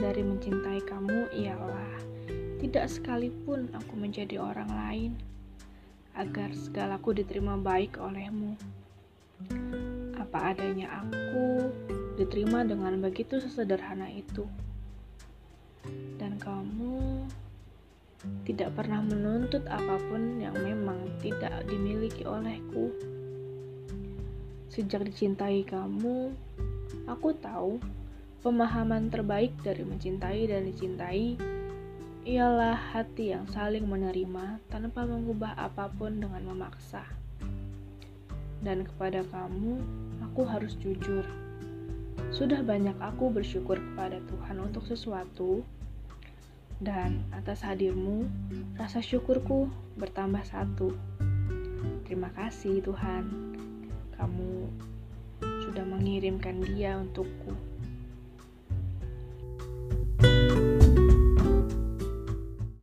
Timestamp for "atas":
47.36-47.60